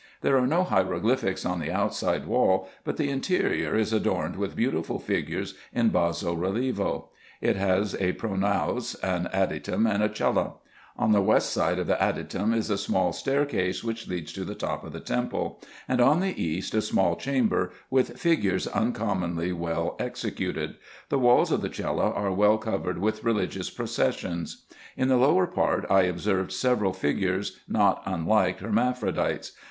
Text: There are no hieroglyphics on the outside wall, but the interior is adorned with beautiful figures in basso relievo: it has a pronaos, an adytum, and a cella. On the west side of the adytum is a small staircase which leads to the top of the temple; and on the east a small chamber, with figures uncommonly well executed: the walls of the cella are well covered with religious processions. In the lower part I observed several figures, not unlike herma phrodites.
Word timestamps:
There 0.21 0.35
are 0.35 0.47
no 0.47 0.63
hieroglyphics 0.63 1.45
on 1.45 1.59
the 1.59 1.71
outside 1.71 2.25
wall, 2.25 2.67
but 2.83 2.97
the 2.97 3.11
interior 3.11 3.75
is 3.75 3.93
adorned 3.93 4.35
with 4.35 4.55
beautiful 4.55 4.97
figures 4.97 5.53
in 5.75 5.89
basso 5.89 6.35
relievo: 6.35 7.09
it 7.39 7.55
has 7.55 7.93
a 7.99 8.13
pronaos, 8.13 8.95
an 9.03 9.29
adytum, 9.31 9.85
and 9.85 10.01
a 10.01 10.09
cella. 10.11 10.53
On 10.97 11.11
the 11.11 11.21
west 11.21 11.51
side 11.51 11.77
of 11.77 11.85
the 11.85 12.01
adytum 12.01 12.51
is 12.51 12.71
a 12.71 12.79
small 12.79 13.13
staircase 13.13 13.83
which 13.83 14.07
leads 14.07 14.33
to 14.33 14.43
the 14.43 14.55
top 14.55 14.83
of 14.83 14.91
the 14.91 14.99
temple; 14.99 15.61
and 15.87 16.01
on 16.01 16.19
the 16.19 16.33
east 16.41 16.73
a 16.73 16.81
small 16.81 17.15
chamber, 17.15 17.69
with 17.91 18.19
figures 18.19 18.65
uncommonly 18.69 19.53
well 19.53 19.95
executed: 19.99 20.77
the 21.09 21.19
walls 21.19 21.51
of 21.51 21.61
the 21.61 21.71
cella 21.71 22.09
are 22.09 22.31
well 22.31 22.57
covered 22.57 22.97
with 22.97 23.23
religious 23.23 23.69
processions. 23.69 24.63
In 24.97 25.09
the 25.09 25.17
lower 25.17 25.45
part 25.45 25.85
I 25.91 26.05
observed 26.05 26.51
several 26.51 26.91
figures, 26.91 27.59
not 27.67 28.01
unlike 28.07 28.61
herma 28.61 28.97
phrodites. 28.97 29.51